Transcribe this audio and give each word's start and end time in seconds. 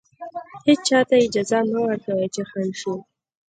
هېچا 0.67 0.99
ته 1.07 1.15
اجازه 1.25 1.59
مه 1.69 1.79
ورکوئ 1.83 2.25
چې 2.35 2.41
خنډ 2.49 2.73
شي. 2.81 2.93